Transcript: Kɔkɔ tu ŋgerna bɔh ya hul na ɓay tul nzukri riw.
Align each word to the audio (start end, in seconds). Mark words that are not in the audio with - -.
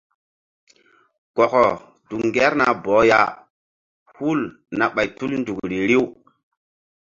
Kɔkɔ 1.35 1.63
tu 2.07 2.15
ŋgerna 2.27 2.65
bɔh 2.83 3.01
ya 3.09 3.19
hul 4.15 4.39
na 4.77 4.85
ɓay 4.93 5.07
tul 5.17 5.31
nzukri 5.41 5.79
riw. 5.89 6.05